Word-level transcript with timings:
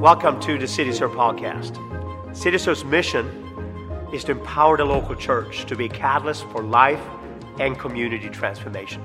Welcome 0.00 0.40
to 0.40 0.58
the 0.58 0.66
City 0.66 0.90
Serve 0.90 1.12
podcast. 1.12 1.76
City 2.36 2.58
Serve's 2.58 2.84
mission 2.84 3.28
is 4.12 4.24
to 4.24 4.32
empower 4.32 4.76
the 4.76 4.84
local 4.84 5.14
church 5.14 5.66
to 5.66 5.76
be 5.76 5.84
a 5.84 5.88
catalyst 5.88 6.48
for 6.48 6.64
life 6.64 7.00
and 7.60 7.78
community 7.78 8.28
transformation. 8.28 9.00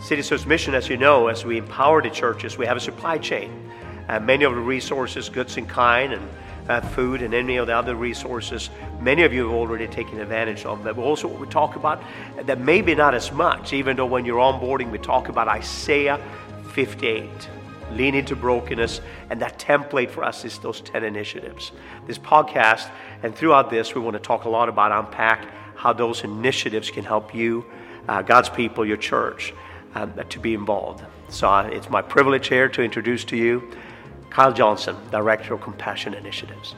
City 0.00 0.22
Serve's 0.22 0.44
mission, 0.44 0.74
as 0.74 0.88
you 0.88 0.96
know, 0.96 1.28
as 1.28 1.44
we 1.44 1.58
empower 1.58 2.02
the 2.02 2.10
churches, 2.10 2.58
we 2.58 2.66
have 2.66 2.76
a 2.76 2.80
supply 2.80 3.16
chain. 3.16 3.70
Uh, 4.08 4.18
many 4.18 4.44
of 4.44 4.56
the 4.56 4.60
resources, 4.60 5.28
goods 5.28 5.56
in 5.56 5.66
kind, 5.66 6.12
and 6.12 6.28
uh, 6.68 6.80
food, 6.80 7.22
and 7.22 7.34
any 7.34 7.56
of 7.56 7.66
the 7.66 7.76
other 7.76 7.94
resources, 7.94 8.70
many 9.00 9.22
of 9.22 9.32
you 9.32 9.44
have 9.44 9.52
already 9.52 9.86
taken 9.86 10.20
advantage 10.20 10.64
of. 10.64 10.84
That. 10.84 10.96
But 10.96 11.02
also, 11.02 11.28
what 11.28 11.40
we 11.40 11.46
talk 11.48 11.76
about 11.76 12.02
that 12.44 12.60
maybe 12.60 12.94
not 12.94 13.14
as 13.14 13.32
much, 13.32 13.72
even 13.72 13.96
though 13.96 14.06
when 14.06 14.24
you're 14.24 14.38
onboarding, 14.38 14.90
we 14.90 14.98
talk 14.98 15.28
about 15.28 15.48
Isaiah 15.48 16.20
58 16.72 17.28
lean 17.92 18.14
into 18.14 18.34
brokenness. 18.36 19.00
And 19.30 19.40
that 19.40 19.58
template 19.58 20.10
for 20.10 20.24
us 20.24 20.44
is 20.44 20.58
those 20.58 20.80
10 20.80 21.04
initiatives. 21.04 21.72
This 22.06 22.18
podcast, 22.18 22.88
and 23.22 23.34
throughout 23.34 23.70
this, 23.70 23.94
we 23.94 24.00
want 24.00 24.14
to 24.14 24.22
talk 24.22 24.44
a 24.44 24.48
lot 24.48 24.68
about 24.68 24.92
unpack 24.92 25.46
how 25.76 25.92
those 25.92 26.24
initiatives 26.24 26.90
can 26.90 27.04
help 27.04 27.34
you, 27.34 27.64
uh, 28.08 28.22
God's 28.22 28.48
people, 28.48 28.84
your 28.84 28.96
church, 28.96 29.52
um, 29.94 30.12
to 30.28 30.38
be 30.38 30.54
involved. 30.54 31.04
So 31.28 31.48
uh, 31.48 31.68
it's 31.72 31.90
my 31.90 32.02
privilege 32.02 32.48
here 32.48 32.68
to 32.68 32.82
introduce 32.82 33.24
to 33.26 33.36
you 33.36 33.70
Kyle 34.32 34.50
Johnson, 34.50 34.96
Director 35.10 35.52
of 35.52 35.60
Compassion 35.60 36.14
Initiatives. 36.14 36.74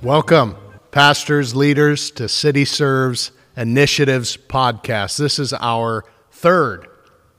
Welcome, 0.00 0.56
pastors, 0.92 1.54
leaders, 1.54 2.10
to 2.12 2.26
City 2.26 2.64
Serves 2.64 3.32
Initiatives 3.54 4.38
podcast. 4.38 5.18
This 5.18 5.38
is 5.38 5.52
our 5.52 6.06
third 6.30 6.88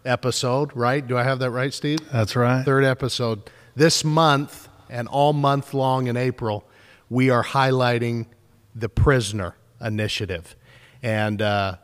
episode, 0.05 0.75
right? 0.75 1.05
Do 1.05 1.17
I 1.17 1.23
have 1.23 1.39
that 1.39 1.49
right, 1.49 1.73
Steve? 1.73 2.07
That's 2.11 2.35
right. 2.35 2.63
Third 2.63 2.83
episode. 2.83 3.49
This 3.75 4.05
month 4.05 4.69
and 4.91 5.07
all 5.07 5.33
month 5.33 5.73
long 5.73 6.05
in 6.05 6.17
April, 6.17 6.63
we 7.09 7.31
are 7.31 7.43
highlighting 7.43 8.27
the 8.75 8.89
Prisoner 8.89 9.55
Initiative. 9.81 10.55
And 11.01 11.41
uh, 11.41 11.77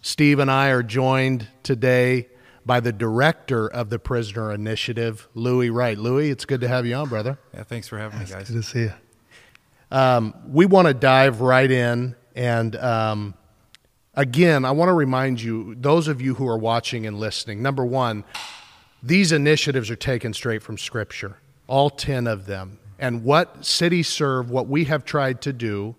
Steve 0.00 0.38
and 0.38 0.48
I 0.48 0.68
are 0.68 0.84
joined 0.84 1.48
today 1.64 2.28
by 2.66 2.80
the 2.80 2.92
director 2.92 3.68
of 3.68 3.88
the 3.88 3.98
Prisoner 3.98 4.52
Initiative, 4.52 5.28
Louis 5.34 5.70
Wright. 5.70 5.96
Louis, 5.96 6.30
it's 6.30 6.44
good 6.44 6.60
to 6.60 6.68
have 6.68 6.84
you 6.84 6.94
on, 6.96 7.08
brother. 7.08 7.38
Yeah, 7.54 7.62
thanks 7.62 7.88
for 7.88 7.96
having 7.96 8.18
me, 8.18 8.26
guys. 8.26 8.50
Good 8.50 8.56
to 8.56 8.62
see 8.62 8.80
you. 8.80 8.92
Um, 9.90 10.34
we 10.48 10.66
want 10.66 10.88
to 10.88 10.94
dive 10.94 11.40
right 11.40 11.70
in 11.70 12.16
and 12.36 12.76
um, 12.76 13.34
again, 14.14 14.64
I 14.64 14.70
want 14.72 14.90
to 14.90 14.92
remind 14.92 15.40
you, 15.40 15.74
those 15.74 16.06
of 16.06 16.20
you 16.20 16.34
who 16.34 16.46
are 16.46 16.58
watching 16.58 17.06
and 17.06 17.18
listening, 17.18 17.62
number 17.62 17.84
one, 17.84 18.24
these 19.02 19.32
initiatives 19.32 19.90
are 19.90 19.96
taken 19.96 20.34
straight 20.34 20.62
from 20.62 20.76
Scripture, 20.76 21.38
all 21.66 21.88
10 21.88 22.26
of 22.26 22.46
them. 22.46 22.78
And 22.98 23.24
what 23.24 23.64
City 23.64 24.02
Serve, 24.02 24.50
what 24.50 24.68
we 24.68 24.84
have 24.84 25.04
tried 25.04 25.40
to 25.42 25.52
do 25.52 25.96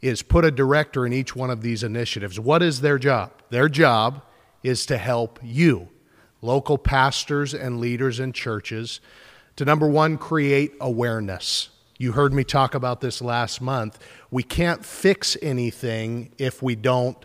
is 0.00 0.22
put 0.22 0.44
a 0.44 0.50
director 0.50 1.06
in 1.06 1.12
each 1.12 1.34
one 1.34 1.50
of 1.50 1.62
these 1.62 1.82
initiatives. 1.82 2.38
What 2.38 2.62
is 2.62 2.82
their 2.82 2.98
job? 2.98 3.32
Their 3.50 3.68
job 3.68 4.22
is 4.62 4.86
to 4.86 4.98
help 4.98 5.38
you, 5.42 5.88
local 6.40 6.78
pastors 6.78 7.54
and 7.54 7.80
leaders 7.80 8.20
in 8.20 8.32
churches, 8.32 9.00
to 9.56 9.64
number 9.64 9.88
one, 9.88 10.18
create 10.18 10.72
awareness. 10.80 11.70
You 11.98 12.12
heard 12.12 12.32
me 12.32 12.44
talk 12.44 12.74
about 12.74 13.00
this 13.00 13.20
last 13.20 13.60
month. 13.60 13.98
We 14.30 14.44
can't 14.44 14.84
fix 14.84 15.36
anything 15.42 16.30
if 16.38 16.62
we 16.62 16.76
don't 16.76 17.16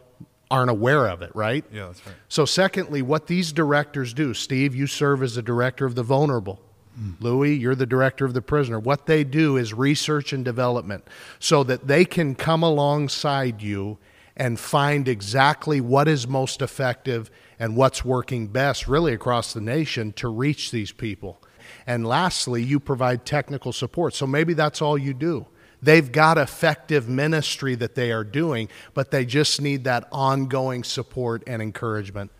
aren't 0.49 0.69
aware 0.69 1.07
of 1.07 1.23
it, 1.23 1.35
right? 1.35 1.65
Yeah, 1.71 1.87
that's 1.87 2.05
right. 2.05 2.15
So, 2.29 2.45
secondly, 2.45 3.01
what 3.01 3.25
these 3.25 3.51
directors 3.51 4.13
do, 4.13 4.35
Steve, 4.35 4.75
you 4.75 4.85
serve 4.85 5.23
as 5.23 5.33
the 5.33 5.41
director 5.41 5.85
of 5.85 5.95
the 5.95 6.03
vulnerable. 6.03 6.59
Mm. 6.99 7.15
Louis, 7.19 7.55
you're 7.55 7.73
the 7.73 7.87
director 7.87 8.23
of 8.23 8.35
the 8.35 8.41
prisoner. 8.41 8.79
What 8.79 9.07
they 9.07 9.23
do 9.23 9.57
is 9.57 9.73
research 9.73 10.31
and 10.31 10.45
development 10.45 11.07
so 11.39 11.63
that 11.63 11.87
they 11.87 12.05
can 12.05 12.35
come 12.35 12.61
alongside 12.61 13.63
you 13.63 13.97
and 14.35 14.59
find 14.59 15.07
exactly 15.07 15.81
what 15.81 16.07
is 16.07 16.27
most 16.27 16.61
effective 16.61 17.31
and 17.59 17.75
what's 17.75 18.03
working 18.03 18.47
best, 18.47 18.87
really 18.87 19.13
across 19.13 19.53
the 19.53 19.61
nation, 19.61 20.13
to 20.13 20.27
reach 20.27 20.71
these 20.71 20.91
people. 20.91 21.41
And 21.87 22.05
lastly, 22.05 22.63
you 22.63 22.79
provide 22.79 23.25
technical 23.25 23.71
support. 23.71 24.13
So 24.13 24.27
maybe 24.27 24.53
that's 24.53 24.81
all 24.81 24.97
you 24.97 25.13
do. 25.13 25.47
They've 25.81 26.09
got 26.09 26.37
effective 26.37 27.09
ministry 27.09 27.75
that 27.75 27.95
they 27.95 28.11
are 28.11 28.23
doing, 28.23 28.69
but 28.93 29.11
they 29.11 29.25
just 29.25 29.61
need 29.61 29.83
that 29.83 30.07
ongoing 30.11 30.83
support 30.83 31.43
and 31.45 31.61
encouragement. 31.61 32.31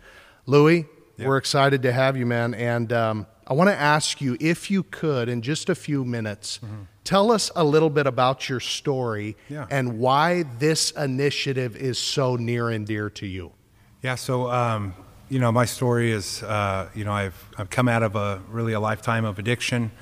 Louis, 0.46 0.86
we're 1.18 1.36
excited 1.36 1.82
to 1.82 1.92
have 1.92 2.16
you, 2.16 2.26
man. 2.26 2.54
And 2.54 2.92
um, 2.92 3.26
I 3.46 3.52
want 3.52 3.68
to 3.68 3.76
ask 3.76 4.20
you 4.20 4.36
if 4.40 4.70
you 4.70 4.82
could, 4.82 5.28
in 5.28 5.42
just 5.42 5.68
a 5.68 5.74
few 5.74 6.04
minutes, 6.04 6.58
mm-hmm. 6.58 6.82
tell 7.04 7.30
us 7.30 7.50
a 7.54 7.64
little 7.64 7.90
bit 7.90 8.06
about 8.06 8.48
your 8.48 8.60
story 8.60 9.36
yeah. 9.50 9.66
and 9.70 9.98
why 9.98 10.44
this 10.58 10.90
initiative 10.92 11.76
is 11.76 11.98
so 11.98 12.36
near 12.36 12.70
and 12.70 12.86
dear 12.86 13.10
to 13.10 13.26
you. 13.26 13.52
Yeah, 14.04 14.16
so 14.16 14.50
um, 14.50 14.92
you 15.30 15.38
know, 15.38 15.50
my 15.50 15.64
story 15.64 16.12
is, 16.12 16.42
uh, 16.42 16.90
you 16.94 17.04
know, 17.04 17.12
I've 17.12 17.42
I've 17.56 17.70
come 17.70 17.88
out 17.88 18.02
of 18.02 18.16
a 18.16 18.42
really 18.50 18.74
a 18.74 18.80
lifetime 18.80 19.24
of 19.24 19.38
addiction, 19.38 19.92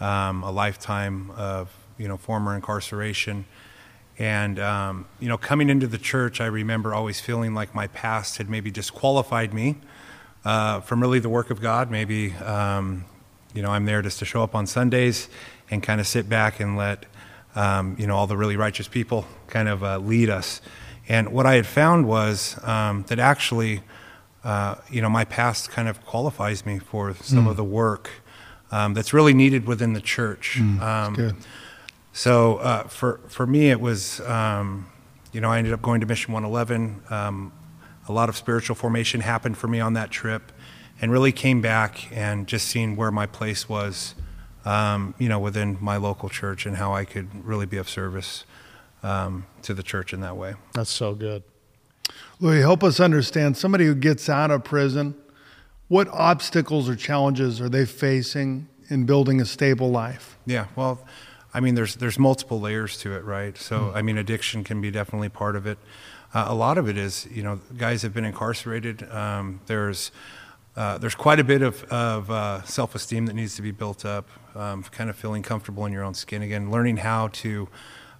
um, 0.00 0.42
a 0.42 0.50
lifetime 0.50 1.30
of 1.32 1.68
you 1.98 2.08
know, 2.08 2.16
former 2.16 2.54
incarceration. 2.54 3.44
And, 4.18 4.58
um, 4.58 5.04
you 5.20 5.28
know, 5.28 5.36
coming 5.36 5.68
into 5.68 5.86
the 5.86 5.98
church, 5.98 6.40
I 6.40 6.46
remember 6.46 6.94
always 6.94 7.20
feeling 7.20 7.52
like 7.52 7.74
my 7.74 7.88
past 7.88 8.38
had 8.38 8.48
maybe 8.48 8.70
disqualified 8.70 9.52
me 9.52 9.76
uh, 10.46 10.80
from 10.80 11.02
really 11.02 11.18
the 11.18 11.28
work 11.28 11.50
of 11.50 11.60
God. 11.60 11.90
Maybe, 11.90 12.32
um, 12.36 13.04
you 13.52 13.60
know, 13.60 13.70
I'm 13.70 13.84
there 13.84 14.00
just 14.00 14.18
to 14.20 14.24
show 14.24 14.42
up 14.42 14.54
on 14.54 14.66
Sundays 14.66 15.28
and 15.70 15.82
kind 15.82 16.00
of 16.00 16.06
sit 16.06 16.26
back 16.26 16.58
and 16.58 16.78
let, 16.78 17.04
um, 17.54 17.96
you 17.98 18.06
know, 18.06 18.16
all 18.16 18.26
the 18.26 18.36
really 18.38 18.56
righteous 18.56 18.88
people 18.88 19.26
kind 19.46 19.68
of 19.68 19.84
uh, 19.84 19.98
lead 19.98 20.30
us. 20.30 20.62
And 21.08 21.30
what 21.30 21.46
I 21.46 21.54
had 21.54 21.66
found 21.66 22.06
was 22.06 22.58
um, 22.64 23.04
that 23.08 23.18
actually, 23.18 23.82
uh, 24.44 24.76
you 24.90 25.02
know, 25.02 25.10
my 25.10 25.24
past 25.24 25.70
kind 25.70 25.88
of 25.88 26.04
qualifies 26.04 26.64
me 26.64 26.78
for 26.78 27.14
some 27.14 27.46
mm. 27.46 27.50
of 27.50 27.56
the 27.56 27.64
work 27.64 28.10
um, 28.70 28.94
that's 28.94 29.12
really 29.12 29.34
needed 29.34 29.66
within 29.66 29.92
the 29.92 30.00
church. 30.00 30.58
Mm, 30.58 30.80
good 31.16 31.36
so 32.12 32.56
uh, 32.58 32.84
for 32.84 33.20
for 33.28 33.46
me, 33.46 33.70
it 33.70 33.80
was 33.80 34.20
um, 34.20 34.86
you 35.32 35.40
know 35.40 35.50
I 35.50 35.58
ended 35.58 35.72
up 35.72 35.82
going 35.82 36.00
to 36.00 36.06
Mission 36.06 36.32
111. 36.32 37.02
Um, 37.10 37.52
a 38.08 38.12
lot 38.12 38.28
of 38.28 38.36
spiritual 38.36 38.76
formation 38.76 39.20
happened 39.20 39.56
for 39.56 39.68
me 39.68 39.80
on 39.80 39.94
that 39.94 40.10
trip, 40.10 40.52
and 41.00 41.10
really 41.10 41.32
came 41.32 41.60
back 41.60 42.12
and 42.12 42.46
just 42.46 42.68
seeing 42.68 42.96
where 42.96 43.10
my 43.10 43.26
place 43.26 43.68
was, 43.68 44.14
um, 44.64 45.14
you 45.18 45.28
know, 45.28 45.38
within 45.38 45.78
my 45.80 45.96
local 45.96 46.28
church 46.28 46.66
and 46.66 46.76
how 46.76 46.92
I 46.92 47.04
could 47.04 47.44
really 47.44 47.66
be 47.66 47.78
of 47.78 47.88
service 47.88 48.44
um, 49.02 49.46
to 49.62 49.74
the 49.74 49.82
church 49.82 50.12
in 50.12 50.20
that 50.20 50.36
way. 50.36 50.54
That's 50.74 50.90
so 50.90 51.14
good. 51.14 51.42
Louis, 52.40 52.60
help 52.60 52.82
us 52.82 53.00
understand 53.00 53.56
somebody 53.56 53.86
who 53.86 53.94
gets 53.94 54.28
out 54.28 54.50
of 54.50 54.64
prison. 54.64 55.14
What 55.88 56.08
obstacles 56.08 56.88
or 56.88 56.96
challenges 56.96 57.60
are 57.60 57.68
they 57.68 57.86
facing 57.86 58.68
in 58.88 59.04
building 59.04 59.40
a 59.40 59.46
stable 59.46 59.90
life? 59.90 60.38
Yeah, 60.46 60.66
well 60.74 61.06
I 61.54 61.60
mean, 61.60 61.74
there's 61.74 61.96
there's 61.96 62.18
multiple 62.18 62.60
layers 62.60 62.96
to 62.98 63.14
it, 63.14 63.24
right? 63.24 63.56
So, 63.58 63.80
mm. 63.80 63.96
I 63.96 64.02
mean, 64.02 64.16
addiction 64.16 64.64
can 64.64 64.80
be 64.80 64.90
definitely 64.90 65.28
part 65.28 65.56
of 65.56 65.66
it. 65.66 65.78
Uh, 66.34 66.46
a 66.48 66.54
lot 66.54 66.78
of 66.78 66.88
it 66.88 66.96
is, 66.96 67.28
you 67.30 67.42
know, 67.42 67.60
guys 67.76 68.02
have 68.02 68.14
been 68.14 68.24
incarcerated. 68.24 69.08
Um, 69.10 69.60
there's 69.66 70.10
uh, 70.76 70.96
there's 70.96 71.14
quite 71.14 71.38
a 71.38 71.44
bit 71.44 71.60
of, 71.60 71.84
of 71.84 72.30
uh, 72.30 72.62
self-esteem 72.62 73.26
that 73.26 73.34
needs 73.34 73.54
to 73.56 73.62
be 73.62 73.70
built 73.70 74.06
up. 74.06 74.30
Um, 74.56 74.82
kind 74.84 75.10
of 75.10 75.16
feeling 75.16 75.42
comfortable 75.42 75.84
in 75.84 75.92
your 75.92 76.02
own 76.02 76.14
skin 76.14 76.40
again, 76.40 76.70
learning 76.70 76.98
how 76.98 77.28
to 77.28 77.68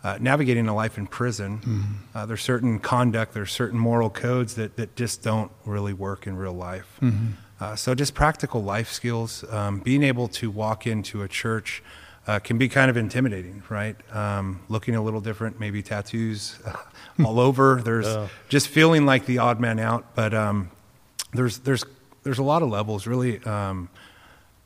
uh, 0.05 0.19
navigating 0.21 0.69
a 0.69 0.75
life 0.75 0.99
in 0.99 1.07
prison. 1.07 1.59
Mm-hmm. 1.59 2.27
there's 2.29 2.43
certain 2.43 2.79
conduct, 2.79 3.35
there's 3.35 3.53
certain 3.53 3.79
moral 3.79 4.11
codes 4.11 4.55
that 4.55 4.77
that 4.77 4.97
just 4.97 5.23
don't 5.23 5.51
really 5.65 5.93
work 5.93 6.27
in 6.27 6.37
real 6.37 6.53
life. 6.53 6.99
Mm-hmm. 7.01 7.33
Uh, 7.63 7.77
so, 7.77 7.95
just 7.95 8.13
practical 8.13 8.61
life 8.61 8.91
skills, 8.91 9.45
um, 9.51 9.79
being 9.79 10.03
able 10.03 10.27
to 10.27 10.51
walk 10.51 10.85
into 10.85 11.23
a 11.23 11.29
church 11.29 11.81
uh, 12.27 12.41
can 12.41 12.59
be 12.59 12.69
kind 12.69 12.91
of 12.91 12.97
intimidating, 12.97 13.63
right? 13.69 13.97
Um, 14.15 14.61
looking 14.69 14.95
a 14.95 15.03
little 15.03 15.21
different, 15.21 15.61
maybe 15.61 15.83
tattoos 15.83 16.59
all 17.25 17.39
over. 17.49 17.81
There's 17.85 18.07
yeah. 18.07 18.29
just 18.49 18.67
feeling 18.67 19.07
like 19.07 19.27
the 19.27 19.39
odd 19.39 19.61
man 19.61 19.79
out. 19.79 20.15
But 20.17 20.35
um, 20.35 20.71
there's 21.33 21.59
there's 21.59 21.85
there's 22.25 22.39
a 22.39 22.43
lot 22.43 22.63
of 22.63 22.69
levels. 22.69 23.07
Really, 23.07 23.43
um, 23.45 23.89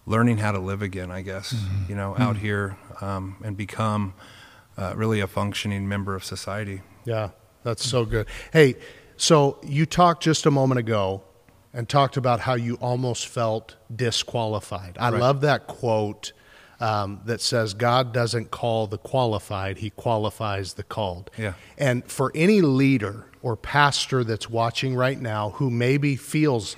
learning 0.07 0.39
how 0.39 0.53
to 0.53 0.59
live 0.59 0.81
again. 0.81 1.11
I 1.11 1.23
guess 1.23 1.53
mm-hmm. 1.53 1.91
you 1.91 1.97
know 1.97 2.13
mm-hmm. 2.13 2.23
out 2.23 2.37
here 2.37 2.77
um, 3.03 3.37
and 3.45 3.57
become 3.57 4.15
uh, 4.77 4.95
really 4.97 5.21
a 5.21 5.27
functioning 5.27 5.89
member 5.89 6.15
of 6.15 6.25
society. 6.25 6.83
Yeah, 7.05 7.31
that's 7.63 7.85
so 7.85 8.05
good. 8.05 8.27
Hey, 8.53 8.77
so 9.17 9.59
you 9.63 9.87
talked 9.87 10.23
just 10.23 10.47
a 10.47 10.51
moment 10.51 10.79
ago 10.79 11.23
and 11.73 11.89
talked 11.89 12.17
about 12.17 12.41
how 12.41 12.55
you 12.55 12.77
almost 12.77 13.29
felt 13.29 13.77
disqualified. 13.95 14.97
I 14.99 15.11
right. 15.11 15.21
love 15.21 15.43
that 15.43 15.67
quote 15.67 16.33
um, 16.81 17.21
that 17.25 17.41
says 17.41 17.75
God 17.75 18.13
doesn't 18.13 18.51
call 18.51 18.87
the 18.87 18.99
qualified, 18.99 19.79
He 19.79 19.91
qualifies 19.91 20.75
the 20.75 20.83
called. 20.83 21.31
Yeah. 21.37 21.55
And 21.79 22.05
for 22.11 22.33
any 22.35 22.61
leader 22.61 23.27
or 23.43 23.57
pastor 23.57 24.25
that's 24.25 24.51
watching 24.51 24.95
right 24.95 25.21
now 25.21 25.51
who 25.51 25.71
maybe 25.71 26.17
feels, 26.17 26.77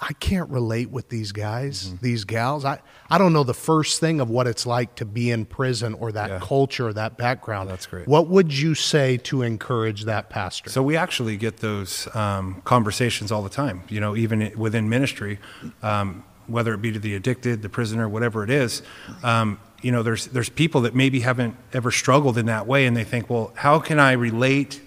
I, 0.00 0.12
can't 0.14 0.50
relate 0.50 0.90
with 0.90 1.08
these 1.08 1.32
guys, 1.32 1.86
Mm-hmm. 1.88 1.96
these 2.04 2.24
gals. 2.24 2.64
I, 2.64 2.80
I 3.08 3.18
don't 3.18 3.32
know 3.32 3.44
the 3.44 3.54
first 3.54 4.00
thing 4.00 4.20
of 4.20 4.28
what 4.30 4.46
it's 4.46 4.66
like 4.66 4.94
to 4.96 5.04
be 5.04 5.30
in 5.30 5.44
prison 5.44 5.94
or 5.94 6.12
that 6.12 6.30
Yeah. 6.30 6.38
culture 6.42 6.88
or 6.88 6.92
that 6.94 7.16
background. 7.16 7.68
That's 7.70 7.86
great. 7.86 8.06
What 8.08 8.28
would 8.28 8.52
you 8.52 8.74
say 8.74 9.16
to 9.18 9.42
encourage 9.42 10.04
that 10.04 10.30
pastor? 10.30 10.70
So 10.70 10.82
we 10.82 10.96
actually 10.96 11.36
get 11.36 11.58
those 11.58 12.08
um, 12.14 12.60
conversations 12.64 13.30
all 13.30 13.42
the 13.42 13.48
time. 13.50 13.82
You 13.88 14.00
know, 14.00 14.16
even 14.16 14.52
within 14.56 14.88
ministry, 14.88 15.38
um, 15.82 16.24
whether 16.46 16.74
it 16.74 16.82
be 16.82 16.92
to 16.92 16.98
the 16.98 17.14
addicted, 17.14 17.62
the 17.62 17.68
prisoner, 17.68 18.08
whatever 18.08 18.44
it 18.44 18.50
is. 18.50 18.82
Um, 19.22 19.58
you 19.80 19.92
know, 19.92 20.02
there's 20.02 20.26
there's 20.28 20.48
people 20.48 20.80
that 20.82 20.94
maybe 20.94 21.20
haven't 21.20 21.56
ever 21.72 21.90
struggled 21.90 22.38
in 22.38 22.46
that 22.46 22.66
way, 22.66 22.86
and 22.86 22.96
they 22.96 23.04
think, 23.04 23.28
well, 23.28 23.52
how 23.54 23.78
can 23.78 23.98
I 23.98 24.12
relate? 24.12 24.80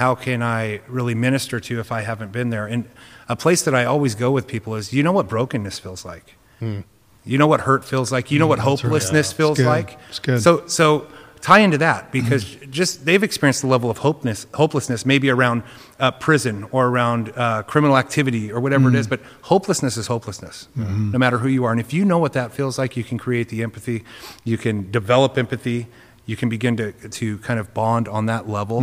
How 0.00 0.14
can 0.14 0.42
I 0.42 0.80
really 0.88 1.14
minister 1.14 1.60
to 1.60 1.78
if 1.78 1.92
I 1.92 2.00
haven't 2.00 2.32
been 2.32 2.48
there? 2.48 2.66
And 2.66 2.88
a 3.28 3.36
place 3.36 3.60
that 3.66 3.74
I 3.74 3.84
always 3.84 4.14
go 4.14 4.30
with 4.30 4.46
people 4.46 4.74
is, 4.74 4.94
you 4.94 5.02
know 5.02 5.12
what 5.12 5.28
brokenness 5.28 5.78
feels 5.78 6.06
like. 6.06 6.36
You 6.60 7.36
know 7.38 7.46
what 7.46 7.60
hurt 7.60 7.84
feels 7.84 8.10
like. 8.10 8.30
You 8.30 8.38
know 8.38 8.46
what 8.46 8.60
Hmm. 8.60 8.68
right. 8.68 8.80
hopelessness 8.80 9.26
Yeah. 9.26 9.30
It's 9.30 9.32
feels 9.34 9.60
like. 9.60 9.98
It's 10.08 10.18
good. 10.18 10.40
So 10.42 10.66
so 10.66 11.06
tie 11.42 11.58
into 11.58 11.76
that 11.78 12.10
because 12.12 12.44
just 12.70 13.04
they've 13.04 13.22
experienced 13.22 13.60
the 13.60 13.66
level 13.66 13.90
of 13.90 13.98
hopelessness, 13.98 14.46
hopelessness 14.54 15.04
maybe 15.04 15.28
around 15.28 15.62
uh, 15.98 16.10
prison 16.12 16.66
or 16.72 16.86
around 16.88 17.32
uh, 17.36 17.62
criminal 17.64 17.98
activity 17.98 18.50
or 18.50 18.58
whatever 18.58 18.88
it 18.88 18.94
is. 18.94 19.06
But 19.06 19.20
hopelessness 19.42 19.98
is 19.98 20.06
hopelessness, 20.06 20.68
no 20.76 21.18
matter 21.18 21.38
who 21.38 21.48
you 21.48 21.64
are. 21.66 21.72
And 21.72 21.80
if 21.80 21.92
you 21.92 22.06
know 22.06 22.18
what 22.18 22.32
that 22.32 22.52
feels 22.52 22.78
like, 22.78 22.96
you 22.96 23.04
can 23.04 23.18
create 23.18 23.50
the 23.50 23.62
empathy, 23.62 24.02
you 24.44 24.56
can 24.56 24.90
develop 24.90 25.36
empathy, 25.36 25.88
you 26.24 26.36
can 26.36 26.48
begin 26.48 26.74
to 26.78 26.92
to 26.92 27.36
kind 27.38 27.60
of 27.60 27.74
bond 27.74 28.08
on 28.08 28.24
that 28.32 28.48
level. 28.48 28.80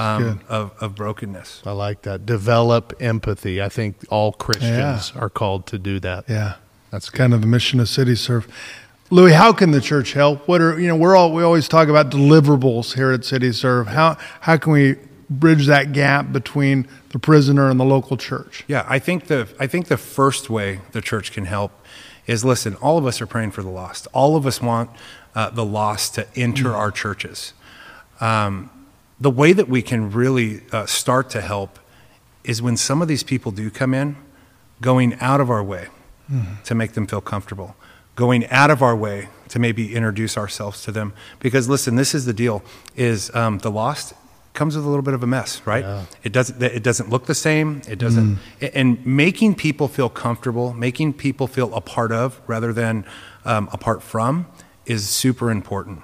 Um, 0.00 0.40
of, 0.48 0.72
of 0.80 0.94
brokenness. 0.94 1.62
I 1.66 1.72
like 1.72 2.02
that. 2.02 2.24
Develop 2.26 2.94
empathy. 3.00 3.60
I 3.60 3.68
think 3.68 3.96
all 4.08 4.32
Christians 4.32 5.12
are 5.14 5.28
called 5.30 5.66
to 5.68 5.78
do 5.78 6.00
that. 6.00 6.24
Yeah, 6.28 6.54
That's 6.90 7.10
kind 7.10 7.34
of 7.34 7.40
the 7.40 7.46
mission 7.46 7.80
of 7.80 7.88
City 7.88 8.14
Serve. 8.14 8.48
Louis, 9.10 9.32
how 9.32 9.52
can 9.52 9.72
the 9.72 9.80
church 9.80 10.12
help? 10.12 10.46
What 10.46 10.60
are 10.60 10.78
you 10.78 10.86
know? 10.86 10.96
We're 10.96 11.16
all 11.16 11.32
we 11.32 11.42
always 11.42 11.66
talk 11.66 11.88
about 11.88 12.10
deliverables 12.10 12.94
here 12.94 13.10
at 13.10 13.24
City 13.24 13.52
Serve. 13.52 13.88
How 13.88 14.16
how 14.40 14.56
can 14.56 14.72
we 14.72 14.96
bridge 15.28 15.66
that 15.66 15.92
gap 15.92 16.32
between 16.32 16.86
the 17.10 17.18
prisoner 17.18 17.68
and 17.68 17.78
the 17.78 17.84
local 17.84 18.16
church? 18.16 18.64
Yeah, 18.68 18.86
I 18.88 19.00
think 19.00 19.26
the 19.26 19.48
I 19.58 19.66
think 19.66 19.88
the 19.88 19.96
first 19.96 20.48
way 20.48 20.80
the 20.92 21.00
church 21.00 21.32
can 21.32 21.46
help 21.46 21.72
is 22.28 22.44
listen. 22.44 22.76
All 22.76 22.98
of 22.98 23.06
us 23.06 23.20
are 23.20 23.26
praying 23.26 23.50
for 23.50 23.64
the 23.64 23.70
lost. 23.70 24.06
All 24.12 24.36
of 24.36 24.46
us 24.46 24.62
want 24.62 24.90
uh, 25.34 25.50
the 25.50 25.64
lost 25.64 26.14
to 26.14 26.26
enter 26.36 26.74
our 26.74 26.92
churches. 26.92 27.52
Um, 28.20 28.70
the 29.20 29.30
way 29.30 29.52
that 29.52 29.68
we 29.68 29.82
can 29.82 30.10
really 30.10 30.62
uh, 30.72 30.86
start 30.86 31.28
to 31.30 31.40
help 31.40 31.78
is 32.42 32.62
when 32.62 32.76
some 32.76 33.02
of 33.02 33.08
these 33.08 33.22
people 33.22 33.52
do 33.52 33.70
come 33.70 33.92
in, 33.92 34.16
going 34.80 35.14
out 35.20 35.40
of 35.40 35.50
our 35.50 35.62
way 35.62 35.88
to 36.64 36.74
make 36.76 36.92
them 36.92 37.08
feel 37.08 37.20
comfortable, 37.20 37.74
going 38.14 38.46
out 38.46 38.70
of 38.70 38.82
our 38.82 38.94
way 38.94 39.28
to 39.48 39.58
maybe 39.58 39.94
introduce 39.96 40.38
ourselves 40.38 40.82
to 40.84 40.92
them. 40.92 41.12
Because 41.40 41.68
listen, 41.68 41.96
this 41.96 42.14
is 42.14 42.24
the 42.24 42.32
deal: 42.32 42.62
is 42.94 43.34
um, 43.34 43.58
the 43.58 43.70
lost 43.70 44.14
comes 44.54 44.76
with 44.76 44.84
a 44.84 44.88
little 44.88 45.02
bit 45.02 45.14
of 45.14 45.22
a 45.22 45.26
mess, 45.26 45.60
right? 45.66 45.84
It 46.22 46.32
doesn't. 46.32 46.62
It 46.62 46.82
doesn't 46.84 47.10
look 47.10 47.26
the 47.26 47.34
same. 47.34 47.82
It 47.88 47.98
doesn't. 47.98 48.38
And 48.74 49.04
making 49.04 49.56
people 49.56 49.88
feel 49.88 50.08
comfortable, 50.08 50.72
making 50.72 51.14
people 51.14 51.46
feel 51.48 51.74
a 51.74 51.80
part 51.80 52.12
of 52.12 52.40
rather 52.46 52.72
than 52.72 53.04
um, 53.44 53.68
apart 53.72 54.02
from, 54.02 54.46
is 54.86 55.08
super 55.08 55.50
important. 55.50 56.02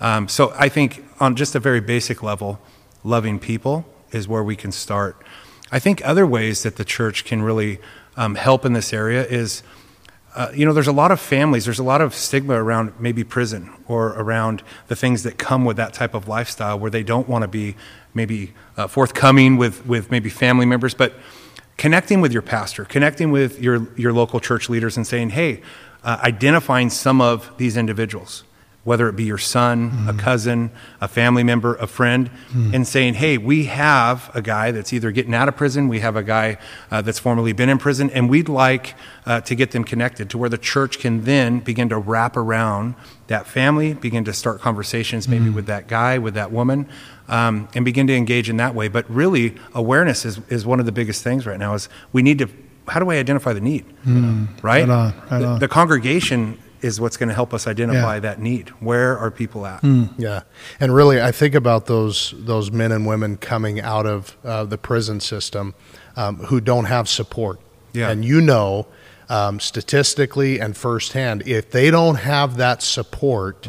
Um, 0.00 0.28
so 0.28 0.52
I 0.56 0.68
think 0.68 1.04
on 1.20 1.36
just 1.36 1.54
a 1.54 1.60
very 1.60 1.80
basic 1.80 2.22
level, 2.22 2.60
loving 3.04 3.38
people 3.38 3.84
is 4.12 4.28
where 4.28 4.44
we 4.44 4.56
can 4.56 4.72
start. 4.72 5.22
I 5.70 5.78
think 5.78 6.00
other 6.04 6.26
ways 6.26 6.62
that 6.62 6.76
the 6.76 6.84
church 6.84 7.24
can 7.24 7.42
really 7.42 7.78
um, 8.16 8.36
help 8.36 8.64
in 8.64 8.72
this 8.72 8.92
area 8.92 9.24
is, 9.24 9.62
uh, 10.34 10.50
you 10.54 10.64
know, 10.64 10.72
there's 10.72 10.88
a 10.88 10.92
lot 10.92 11.10
of 11.10 11.20
families, 11.20 11.64
there's 11.64 11.78
a 11.78 11.84
lot 11.84 12.00
of 12.00 12.14
stigma 12.14 12.54
around 12.54 12.92
maybe 12.98 13.24
prison 13.24 13.72
or 13.86 14.08
around 14.08 14.62
the 14.86 14.96
things 14.96 15.24
that 15.24 15.36
come 15.36 15.64
with 15.64 15.76
that 15.76 15.92
type 15.92 16.14
of 16.14 16.26
lifestyle 16.26 16.78
where 16.78 16.90
they 16.90 17.02
don't 17.02 17.28
want 17.28 17.42
to 17.42 17.48
be 17.48 17.76
maybe 18.14 18.54
uh, 18.76 18.86
forthcoming 18.86 19.56
with, 19.56 19.84
with 19.86 20.10
maybe 20.10 20.30
family 20.30 20.66
members, 20.66 20.94
but 20.94 21.14
connecting 21.76 22.20
with 22.20 22.32
your 22.32 22.42
pastor, 22.42 22.84
connecting 22.84 23.30
with 23.30 23.60
your, 23.60 23.86
your 23.96 24.12
local 24.12 24.40
church 24.40 24.68
leaders 24.68 24.96
and 24.96 25.06
saying, 25.06 25.30
hey, 25.30 25.62
uh, 26.02 26.18
identifying 26.22 26.90
some 26.90 27.20
of 27.20 27.50
these 27.58 27.76
individuals, 27.76 28.44
whether 28.88 29.06
it 29.06 29.16
be 29.16 29.24
your 29.24 29.36
son, 29.36 30.06
a 30.08 30.14
cousin, 30.14 30.70
a 30.98 31.06
family 31.06 31.44
member, 31.44 31.74
a 31.74 31.86
friend, 31.86 32.30
and 32.72 32.88
saying, 32.88 33.12
hey, 33.12 33.36
we 33.36 33.66
have 33.66 34.30
a 34.34 34.40
guy 34.40 34.70
that's 34.70 34.94
either 34.94 35.10
getting 35.10 35.34
out 35.34 35.46
of 35.46 35.54
prison, 35.54 35.88
we 35.88 36.00
have 36.00 36.16
a 36.16 36.22
guy 36.22 36.56
uh, 36.90 37.02
that's 37.02 37.18
formerly 37.18 37.52
been 37.52 37.68
in 37.68 37.76
prison, 37.76 38.08
and 38.10 38.30
we'd 38.30 38.48
like 38.48 38.94
uh, 39.26 39.42
to 39.42 39.54
get 39.54 39.72
them 39.72 39.84
connected 39.84 40.30
to 40.30 40.38
where 40.38 40.48
the 40.48 40.56
church 40.56 41.00
can 41.00 41.24
then 41.24 41.60
begin 41.60 41.90
to 41.90 41.98
wrap 41.98 42.34
around 42.34 42.94
that 43.26 43.46
family, 43.46 43.92
begin 43.92 44.24
to 44.24 44.32
start 44.32 44.58
conversations 44.62 45.28
maybe 45.28 45.50
with 45.50 45.66
that 45.66 45.86
guy, 45.86 46.16
with 46.16 46.32
that 46.32 46.50
woman. 46.50 46.88
Um, 47.28 47.68
and 47.74 47.84
begin 47.84 48.06
to 48.06 48.16
engage 48.16 48.48
in 48.48 48.56
that 48.56 48.74
way. 48.74 48.88
But 48.88 49.04
really, 49.10 49.54
awareness 49.74 50.24
is, 50.24 50.40
is 50.48 50.64
one 50.64 50.80
of 50.80 50.86
the 50.86 50.92
biggest 50.92 51.22
things 51.22 51.44
right 51.46 51.58
now. 51.58 51.74
Is 51.74 51.90
we 52.10 52.22
need 52.22 52.38
to. 52.38 52.48
How 52.86 53.00
do 53.00 53.10
I 53.10 53.16
identify 53.16 53.52
the 53.52 53.60
need? 53.60 53.84
right. 54.06 54.88
Right 54.88 54.88
on, 54.88 55.12
right 55.30 55.38
the, 55.40 55.46
on. 55.46 55.58
the 55.58 55.68
congregation 55.68 56.58
is 56.82 57.00
what's 57.00 57.16
going 57.16 57.28
to 57.28 57.34
help 57.34 57.52
us 57.54 57.66
identify 57.66 58.14
Yeah. 58.14 58.20
that 58.20 58.40
need. 58.40 58.68
Where 58.80 59.18
are 59.18 59.30
people 59.30 59.66
at? 59.66 59.82
Yeah, 60.16 60.42
and 60.80 60.94
really, 60.94 61.20
I 61.20 61.32
think 61.32 61.54
about 61.54 61.86
those 61.86 62.34
those 62.36 62.70
men 62.70 62.92
and 62.92 63.06
women 63.06 63.36
coming 63.36 63.80
out 63.80 64.06
of 64.06 64.36
uh, 64.44 64.64
the 64.64 64.78
prison 64.78 65.20
system 65.20 65.74
um, 66.16 66.36
who 66.46 66.60
don't 66.60 66.86
have 66.86 67.08
support. 67.08 67.60
Yeah. 67.94 68.10
and 68.10 68.22
you 68.24 68.40
know, 68.42 68.86
um, 69.30 69.58
statistically 69.60 70.60
and 70.60 70.76
firsthand, 70.76 71.42
if 71.46 71.70
they 71.70 71.90
don't 71.90 72.16
have 72.16 72.58
that 72.58 72.82
support, 72.82 73.66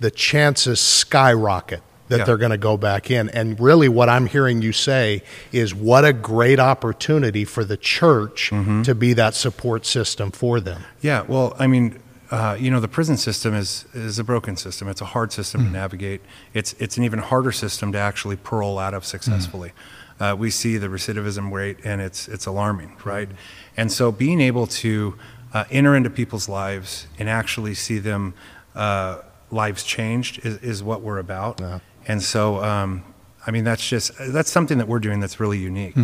the 0.00 0.10
chances 0.10 0.80
skyrocket 0.80 1.80
that 2.08 2.18
Yeah. 2.18 2.24
they're 2.24 2.36
going 2.36 2.50
to 2.50 2.58
go 2.58 2.76
back 2.76 3.10
in. 3.10 3.28
And 3.30 3.58
really, 3.60 3.88
what 3.88 4.08
I'm 4.08 4.26
hearing 4.26 4.62
you 4.62 4.72
say 4.72 5.22
is, 5.52 5.74
what 5.74 6.04
a 6.04 6.12
great 6.12 6.58
opportunity 6.58 7.44
for 7.44 7.64
the 7.64 7.76
church 7.76 8.50
to 8.50 8.94
be 8.94 9.12
that 9.14 9.34
support 9.34 9.86
system 9.86 10.30
for 10.32 10.60
them. 10.60 10.82
Yeah, 11.00 11.22
well, 11.26 11.54
I 11.58 11.66
mean, 11.68 11.98
uh, 12.32 12.56
you 12.58 12.70
know, 12.70 12.80
the 12.80 12.88
prison 12.88 13.18
system 13.18 13.54
is 13.54 13.84
is 13.92 14.18
a 14.18 14.24
broken 14.24 14.56
system. 14.56 14.88
It's 14.88 15.02
a 15.02 15.04
hard 15.04 15.32
system 15.32 15.66
to 15.66 15.70
navigate. 15.70 16.22
It's 16.54 16.72
it's 16.78 16.96
an 16.96 17.04
even 17.04 17.18
harder 17.18 17.52
system 17.52 17.92
to 17.92 17.98
actually 17.98 18.36
parole 18.36 18.78
out 18.78 18.94
of 18.94 19.04
successfully. 19.04 19.72
Uh, 20.18 20.34
we 20.38 20.50
see 20.50 20.78
the 20.78 20.86
recidivism 20.86 21.52
rate, 21.52 21.76
and 21.84 22.00
it's 22.00 22.28
it's 22.28 22.46
alarming, 22.46 22.96
right? 23.04 23.28
And 23.76 23.92
so, 23.92 24.10
being 24.10 24.40
able 24.40 24.66
to 24.68 25.18
uh, 25.52 25.64
enter 25.70 25.94
into 25.94 26.08
people's 26.08 26.48
lives 26.48 27.06
and 27.18 27.28
actually 27.28 27.74
see 27.74 27.98
them 27.98 28.32
uh, 28.74 29.18
lives 29.50 29.84
changed 29.84 30.44
is, 30.46 30.56
is 30.62 30.82
what 30.82 31.02
we're 31.02 31.18
about. 31.18 31.60
Yeah. 31.60 31.80
And 32.08 32.22
so, 32.22 32.64
um, 32.64 33.04
I 33.46 33.50
mean, 33.50 33.64
that's 33.64 33.86
just 33.86 34.10
that's 34.18 34.50
something 34.50 34.78
that 34.78 34.88
we're 34.88 35.00
doing 35.00 35.20
that's 35.20 35.38
really 35.38 35.58
unique. 35.58 35.96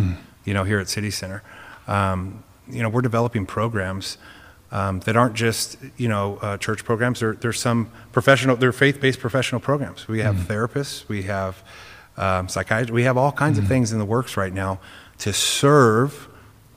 You 0.45 0.53
know, 0.53 0.63
here 0.63 0.77
at 0.77 0.89
City 0.89 1.09
Center, 1.09 1.41
um, 1.87 2.43
you 2.69 2.83
know, 2.83 2.89
we're 2.89 3.01
developing 3.01 3.47
programs 3.47 4.19
um, 4.71 4.99
that 5.01 5.15
aren't 5.15 5.35
just 5.35 5.77
you 5.97 6.07
know 6.07 6.37
uh, 6.41 6.57
church 6.57 6.83
programs. 6.83 7.19
There, 7.19 7.33
there's 7.33 7.59
some 7.59 7.91
professional, 8.11 8.55
they're 8.55 8.71
faith-based 8.71 9.19
professional 9.19 9.61
programs. 9.61 10.07
We 10.07 10.19
have 10.21 10.35
therapists, 10.35 11.07
we 11.07 11.23
have 11.23 11.63
um, 12.17 12.49
psychiatrists, 12.49 12.91
we 12.91 13.03
have 13.03 13.17
all 13.17 13.31
kinds 13.31 13.57
of 13.57 13.67
things 13.67 13.91
in 13.91 13.99
the 13.99 14.05
works 14.05 14.37
right 14.37 14.53
now 14.53 14.79
to 15.19 15.33
serve 15.33 16.27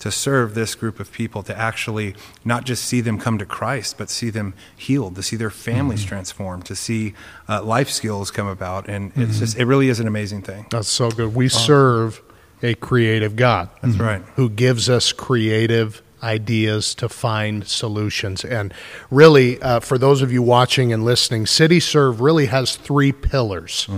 to 0.02 0.10
serve 0.10 0.54
this 0.54 0.74
group 0.74 0.98
of 0.98 1.12
people 1.12 1.44
to 1.44 1.56
actually 1.56 2.16
not 2.44 2.64
just 2.64 2.84
see 2.84 3.00
them 3.00 3.20
come 3.20 3.38
to 3.38 3.46
Christ, 3.46 3.96
but 3.96 4.10
see 4.10 4.30
them 4.30 4.52
healed, 4.76 5.14
to 5.14 5.22
see 5.22 5.36
their 5.36 5.48
families 5.48 6.04
transformed, 6.04 6.66
to 6.66 6.74
see 6.74 7.14
uh, 7.48 7.62
life 7.62 7.88
skills 7.88 8.32
come 8.32 8.48
about, 8.48 8.88
and 8.88 9.12
it's 9.14 9.38
just 9.38 9.56
it 9.56 9.64
really 9.64 9.88
is 9.88 10.00
an 10.00 10.08
amazing 10.08 10.42
thing. 10.42 10.66
That's 10.70 10.88
so 10.88 11.08
good. 11.08 11.36
We 11.36 11.48
serve 11.48 12.20
a 12.64 12.74
creative 12.74 13.36
God. 13.36 13.70
That's 13.80 13.96
right. 13.96 14.22
Who 14.34 14.50
gives 14.50 14.90
us 14.90 15.12
creative 15.12 16.02
ideas 16.22 16.94
to 16.96 17.08
find 17.08 17.66
solutions. 17.66 18.44
And 18.44 18.72
really, 19.10 19.60
uh, 19.60 19.80
for 19.80 19.98
those 19.98 20.22
of 20.22 20.32
you 20.32 20.42
watching 20.42 20.92
and 20.92 21.04
listening, 21.04 21.46
City 21.46 21.80
Serve 21.80 22.20
really 22.20 22.46
has 22.46 22.76
three 22.76 23.12
pillars 23.12 23.88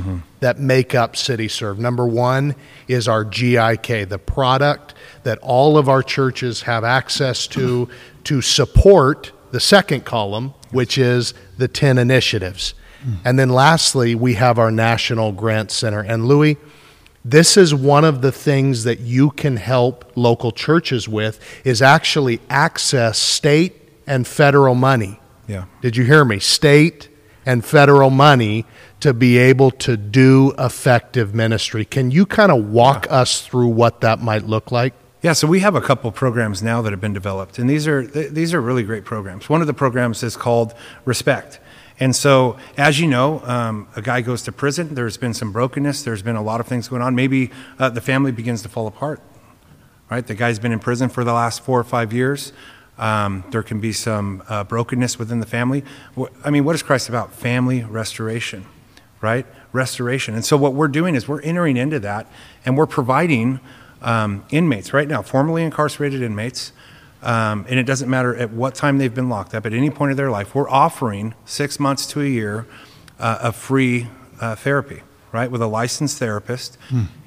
that 0.40 0.59
make 0.59 0.95
up 0.95 1.16
City 1.16 1.49
Serve. 1.49 1.78
Number 1.78 2.07
one 2.07 2.54
is 2.88 3.09
our 3.09 3.25
GIK, 3.25 4.09
the 4.09 4.19
product 4.19 4.95
that 5.23 5.38
all 5.38 5.76
of 5.78 5.88
our 5.88 6.02
churches 6.02 6.62
have 6.62 6.85
access 6.85 7.47
to 7.49 7.88
to 8.25 8.40
support 8.40 9.33
the 9.50 9.61
second 9.61 10.04
column, 10.04 10.54
which 10.71 10.99
is 10.99 11.35
the 11.59 11.69
10 11.69 11.99
initiatives. 11.99 12.75
And 13.23 13.38
then 13.38 13.50
lastly, 13.50 14.14
we 14.14 14.33
have 14.35 14.59
our 14.59 14.71
National 14.71 15.31
Grant 15.31 15.71
Center. 15.71 16.00
And 16.00 16.26
Louis, 16.26 16.57
this 17.25 17.57
is 17.57 17.75
one 17.75 18.04
of 18.04 18.21
the 18.21 18.31
things 18.33 18.85
that 18.85 19.00
you 19.00 19.31
can 19.31 19.57
help 19.57 20.12
local 20.14 20.52
churches 20.52 21.09
with 21.09 21.40
is 21.64 21.81
actually 21.81 22.40
access 22.50 23.19
state 23.19 23.75
and 24.07 24.26
federal 24.26 24.75
money 24.75 25.19
Yeah. 25.47 25.64
Did 25.83 25.97
you 25.97 26.04
hear 26.04 26.25
me? 26.25 26.38
State 26.38 27.09
and 27.47 27.64
federal 27.64 28.11
money 28.11 28.64
to 29.00 29.12
be 29.12 29.37
able 29.37 29.71
to 29.71 29.97
do 29.97 30.54
effective 30.59 31.35
ministry. 31.35 31.85
Can 31.85 32.11
you 32.11 32.25
kind 32.25 32.50
of 32.50 32.66
walk 32.71 33.07
us 33.11 33.43
through 33.47 33.69
what 33.69 34.00
that 34.00 34.21
might 34.21 34.47
look 34.47 34.73
like? 34.73 34.95
Yeah, 35.23 35.33
so 35.35 35.47
we 35.47 35.61
have 35.61 35.75
a 35.75 35.81
couple 35.81 36.11
programs 36.12 36.62
now 36.62 36.83
that 36.83 36.93
have 36.93 37.00
been 37.00 37.12
developed, 37.14 37.59
and 37.59 37.69
these 37.69 37.87
are 37.88 38.07
th- 38.07 38.33
these 38.33 38.52
are 38.52 38.61
really 38.61 38.83
great 38.83 39.04
programs. 39.07 39.49
One 39.49 39.62
of 39.62 39.66
the 39.66 39.73
programs 39.75 40.23
is 40.23 40.37
called 40.37 40.75
Respect, 41.07 41.61
and 42.01 42.15
so 42.15 42.57
as 42.77 42.99
you 42.99 43.07
know, 43.07 43.41
um, 43.45 43.89
a 43.95 44.03
guy 44.03 44.21
goes 44.21 44.43
to 44.43 44.53
prison. 44.53 44.95
There's 44.95 45.17
been 45.17 45.35
some 45.35 45.53
brokenness. 45.53 46.03
There's 46.03 46.23
been 46.23 46.37
a 46.37 46.43
lot 46.43 46.61
of 46.61 46.67
things 46.67 46.89
going 46.89 47.03
on. 47.03 47.15
Maybe 47.15 47.51
uh, 47.79 47.91
the 47.91 48.01
family 48.01 48.33
begins 48.33 48.63
to 48.63 48.69
fall 48.69 48.87
apart. 48.87 49.21
Right, 50.11 50.27
the 50.27 50.35
guy's 50.35 50.59
been 50.59 50.73
in 50.73 50.81
prison 50.81 51.09
for 51.09 51.25
the 51.25 51.33
last 51.33 51.63
four 51.63 51.81
or 51.81 51.85
five 51.85 52.13
years. 52.13 52.53
Um, 52.99 53.43
there 53.51 53.63
can 53.63 53.81
be 53.81 53.93
some 53.93 54.43
uh, 54.49 54.63
brokenness 54.65 55.19
within 55.19 55.41
the 55.41 55.47
family. 55.47 55.83
I 56.45 56.51
mean, 56.51 56.65
what 56.65 56.75
is 56.75 56.83
Christ 56.83 57.09
about? 57.09 57.33
Family 57.33 57.83
restoration, 57.83 58.67
right? 59.21 59.47
Restoration. 59.73 60.35
And 60.35 60.45
so 60.45 60.57
what 60.57 60.75
we're 60.75 60.89
doing 60.89 61.15
is 61.15 61.27
we're 61.27 61.41
entering 61.41 61.77
into 61.77 61.99
that, 62.01 62.27
and 62.65 62.77
we're 62.77 62.87
providing 62.87 63.61
um, 64.03 64.45
inmates 64.51 64.93
right 64.93 65.09
now, 65.09 65.23
formerly 65.23 65.65
incarcerated 65.65 66.23
inmates, 66.23 66.73
um, 67.25 67.66
and 67.69 67.78
it 67.78 67.85
doesn't 67.85 68.09
matter 68.09 68.35
at 68.37 68.50
what 68.52 68.75
time 68.75 68.99
they've 68.99 69.14
been 69.14 69.28
locked 69.28 69.54
up, 69.54 69.66
at 69.66 69.73
any 69.73 69.90
point 69.90 70.11
of 70.11 70.16
their 70.16 70.31
life, 70.31 70.54
we're 70.54 70.69
offering 70.69 71.35
six 71.45 71.81
months 71.81 72.07
to 72.09 72.21
a 72.21 72.26
year 72.26 72.66
uh, 73.19 73.38
of 73.43 73.57
free 73.57 74.07
uh, 74.40 74.54
therapy, 74.57 75.02
right, 75.33 75.50
with 75.50 75.62
a 75.62 75.66
licensed 75.66 76.19
therapist, 76.19 76.76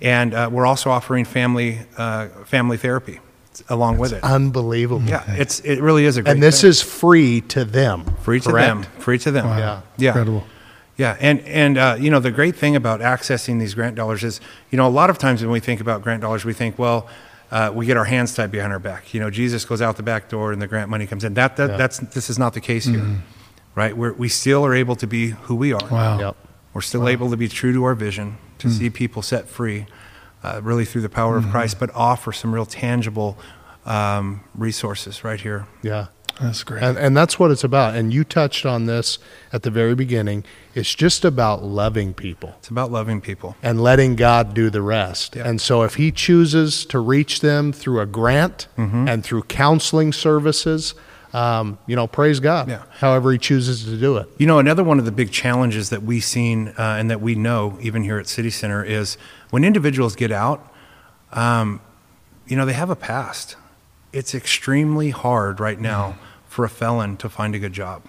and 0.01 0.33
uh, 0.33 0.49
we're 0.51 0.65
also 0.65 0.89
offering 0.91 1.25
family 1.25 1.79
uh, 1.97 2.27
family 2.45 2.77
therapy 2.77 3.19
along 3.69 3.97
with 3.97 4.13
it. 4.13 4.23
Unbelievable. 4.23 5.01
Yeah, 5.09 5.23
it's 5.35 5.61
it 5.61 5.81
really 5.81 6.05
is 6.05 6.17
a 6.17 6.21
great 6.21 6.31
And 6.33 6.43
this 6.43 6.61
thing. 6.61 6.69
is 6.69 6.81
free 6.81 7.41
to 7.41 7.65
them. 7.65 8.05
free 8.21 8.39
to 8.39 8.49
correct? 8.49 8.67
them, 8.67 8.83
free 9.01 9.17
to 9.19 9.31
them. 9.31 9.45
Yeah. 9.47 9.81
yeah, 9.97 10.09
Incredible. 10.09 10.45
Yeah, 10.97 11.15
and 11.19 11.39
and 11.41 11.77
uh, 11.77 11.95
you 11.99 12.09
know 12.11 12.19
the 12.19 12.31
great 12.31 12.55
thing 12.55 12.75
about 12.75 13.01
accessing 13.01 13.59
these 13.59 13.73
grant 13.75 13.95
dollars 13.95 14.23
is 14.23 14.41
you 14.71 14.77
know 14.77 14.87
a 14.87 14.89
lot 14.89 15.09
of 15.09 15.17
times 15.17 15.41
when 15.41 15.51
we 15.51 15.59
think 15.59 15.79
about 15.81 16.01
grant 16.01 16.21
dollars 16.21 16.43
we 16.45 16.53
think 16.53 16.77
well 16.79 17.07
uh, 17.51 17.71
we 17.73 17.85
get 17.85 17.97
our 17.97 18.05
hands 18.05 18.33
tied 18.35 18.51
behind 18.51 18.73
our 18.73 18.79
back. 18.79 19.13
You 19.13 19.19
know 19.19 19.29
Jesus 19.29 19.65
goes 19.65 19.81
out 19.81 19.97
the 19.97 20.03
back 20.03 20.29
door 20.29 20.51
and 20.51 20.61
the 20.61 20.67
grant 20.67 20.89
money 20.89 21.07
comes 21.07 21.23
in. 21.23 21.33
That, 21.35 21.55
that 21.57 21.77
that's 21.77 21.99
this 21.99 22.29
is 22.29 22.37
not 22.37 22.53
the 22.53 22.61
case 22.61 22.85
here, 22.85 23.21
right? 23.75 23.95
We're, 23.95 24.13
we 24.13 24.29
still 24.29 24.65
are 24.65 24.73
able 24.75 24.95
to 24.97 25.07
be 25.07 25.29
who 25.29 25.55
we 25.55 25.73
are. 25.73 25.87
Wow. 25.89 26.19
Yep. 26.19 26.35
We're 26.73 26.81
still 26.81 27.07
able 27.07 27.29
to 27.31 27.37
be 27.37 27.47
true 27.47 27.73
to 27.73 27.83
our 27.85 27.95
vision, 27.95 28.37
to 28.59 28.69
see 28.69 28.89
people 28.89 29.21
set 29.23 29.47
free, 29.47 29.87
uh, 30.43 30.61
really 30.63 30.85
through 30.85 31.01
the 31.01 31.09
power 31.09 31.37
of 31.37 31.49
Christ, 31.49 31.79
but 31.79 31.89
offer 31.95 32.31
some 32.31 32.53
real 32.53 32.67
tangible 32.67 33.37
um, 33.85 34.43
resources 34.53 35.23
right 35.23 35.41
here. 35.41 35.65
Yeah. 35.81 36.07
That's 36.41 36.63
great. 36.63 36.83
And, 36.83 36.97
and 36.97 37.17
that's 37.17 37.39
what 37.39 37.49
it's 37.51 37.63
about. 37.63 37.95
And 37.95 38.13
you 38.13 38.23
touched 38.23 38.65
on 38.65 38.85
this 38.85 39.17
at 39.51 39.63
the 39.63 39.71
very 39.71 39.95
beginning. 39.95 40.43
It's 40.75 40.93
just 40.93 41.25
about 41.25 41.63
loving 41.63 42.13
people 42.13 42.53
It's 42.59 42.67
about 42.69 42.91
loving 42.91 43.21
people. 43.21 43.55
and 43.63 43.81
letting 43.81 44.15
God 44.15 44.53
do 44.53 44.69
the 44.69 44.81
rest. 44.83 45.35
Yeah. 45.35 45.47
And 45.47 45.59
so 45.59 45.81
if 45.83 45.95
He 45.95 46.11
chooses 46.11 46.85
to 46.87 46.99
reach 46.99 47.41
them 47.41 47.71
through 47.73 47.99
a 48.01 48.05
grant 48.05 48.67
Mm-hmm. 48.77 49.07
and 49.07 49.23
through 49.23 49.43
counseling 49.43 50.13
services, 50.13 50.93
um, 51.33 51.77
you 51.87 51.95
know, 51.95 52.05
praise 52.07 52.39
God. 52.39 52.69
Yeah. 52.69 52.83
However 52.99 53.31
He 53.31 53.37
chooses 53.39 53.83
to 53.85 53.97
do 53.97 54.17
it. 54.17 54.29
You 54.37 54.45
know, 54.47 54.59
another 54.59 54.83
one 54.83 54.99
of 54.99 55.05
the 55.05 55.11
big 55.11 55.31
challenges 55.31 55.89
that 55.89 56.03
we've 56.03 56.23
seen 56.23 56.69
uh, 56.77 56.97
and 56.99 57.09
that 57.09 57.19
we 57.21 57.33
know 57.35 57.77
even 57.81 58.03
here 58.03 58.19
at 58.19 58.27
City 58.27 58.49
Center 58.51 58.83
is 58.83 59.17
when 59.49 59.63
individuals 59.63 60.15
get 60.15 60.31
out, 60.31 60.71
um, 61.33 61.81
you 62.45 62.55
know, 62.55 62.65
they 62.65 62.73
have 62.73 62.89
a 62.89 62.95
past. 62.95 63.55
It's 64.13 64.33
extremely 64.33 65.09
hard 65.09 65.59
right 65.59 65.79
now 65.79 66.11
mm-hmm. 66.11 66.21
for 66.47 66.65
a 66.65 66.69
felon 66.69 67.17
to 67.17 67.29
find 67.29 67.55
a 67.55 67.59
good 67.59 67.73
job, 67.73 68.03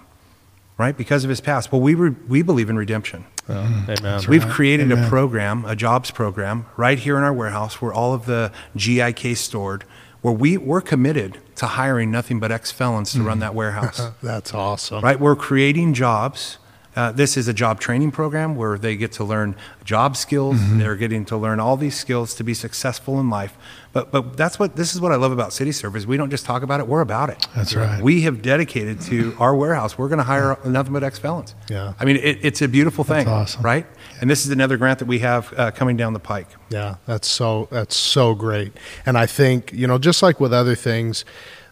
right? 0.77 0.95
Because 0.97 1.23
of 1.23 1.29
his 1.29 1.41
past. 1.41 1.71
Well, 1.71 1.81
we, 1.81 1.93
re- 1.93 2.15
we 2.27 2.41
believe 2.41 2.69
in 2.69 2.77
redemption. 2.77 3.25
Mm-hmm. 3.47 3.91
Amen. 3.91 4.21
We've 4.27 4.43
right. 4.43 4.53
created 4.53 4.91
a 4.91 5.07
program, 5.07 5.65
a 5.65 5.75
jobs 5.75 6.11
program, 6.11 6.67
right 6.77 6.99
here 6.99 7.17
in 7.17 7.23
our 7.23 7.33
warehouse 7.33 7.81
where 7.81 7.91
all 7.91 8.13
of 8.13 8.25
the 8.25 8.51
GIK 8.77 9.35
stored, 9.35 9.83
where 10.21 10.33
we, 10.33 10.57
we're 10.57 10.81
committed 10.81 11.39
to 11.55 11.65
hiring 11.65 12.11
nothing 12.11 12.39
but 12.39 12.51
ex 12.51 12.71
felons 12.71 13.13
to 13.13 13.19
run 13.19 13.35
mm-hmm. 13.35 13.39
that 13.41 13.55
warehouse 13.55 14.01
That's 14.23 14.53
awesome. 14.53 15.03
right? 15.03 15.19
We're 15.19 15.35
creating 15.35 15.93
jobs. 15.95 16.57
Uh, 16.95 17.11
this 17.11 17.37
is 17.37 17.47
a 17.47 17.53
job 17.53 17.79
training 17.79 18.11
program 18.11 18.55
where 18.55 18.77
they 18.77 18.95
get 18.95 19.11
to 19.13 19.23
learn 19.23 19.55
job 19.85 20.17
skills. 20.17 20.57
They're 20.77 20.95
getting 20.95 21.23
to 21.25 21.37
learn 21.37 21.59
all 21.59 21.77
these 21.77 21.95
skills 21.95 22.33
to 22.35 22.43
be 22.43 22.53
successful 22.53 23.19
in 23.19 23.29
life. 23.29 23.57
But 23.93 24.11
but 24.11 24.37
that's 24.37 24.59
what 24.59 24.75
this 24.75 24.93
is 24.93 25.01
what 25.01 25.11
I 25.11 25.15
love 25.15 25.31
about 25.31 25.53
City 25.53 25.71
Service. 25.71 26.05
We 26.05 26.17
don't 26.17 26.29
just 26.29 26.45
talk 26.45 26.61
about 26.61 26.79
it; 26.79 26.87
we're 26.87 27.01
about 27.01 27.29
it. 27.29 27.47
That's 27.55 27.75
right. 27.75 28.01
We 28.01 28.21
have 28.21 28.41
dedicated 28.41 29.01
to 29.01 29.35
our 29.39 29.55
warehouse. 29.55 29.97
We're 29.97 30.09
going 30.09 30.19
to 30.19 30.23
hire 30.23 30.57
nothing 30.65 30.93
but 30.93 31.03
ex 31.03 31.17
felons. 31.19 31.55
Yeah. 31.69 31.93
I 31.99 32.05
mean, 32.05 32.17
it, 32.17 32.39
it's 32.43 32.61
a 32.61 32.67
beautiful 32.67 33.03
thing, 33.03 33.27
awesome. 33.27 33.61
right? 33.61 33.87
And 34.21 34.29
this 34.29 34.45
is 34.45 34.51
another 34.51 34.77
grant 34.77 34.99
that 34.99 35.07
we 35.07 35.19
have 35.19 35.53
uh, 35.57 35.71
coming 35.71 35.97
down 35.97 36.13
the 36.13 36.19
pike. 36.19 36.49
Yeah, 36.69 36.95
that's 37.05 37.27
so 37.27 37.67
that's 37.71 37.95
so 37.95 38.35
great. 38.35 38.73
And 39.05 39.17
I 39.17 39.25
think, 39.25 39.73
you 39.73 39.87
know, 39.87 39.97
just 39.97 40.21
like 40.21 40.39
with 40.39 40.53
other 40.53 40.75
things, 40.75 41.25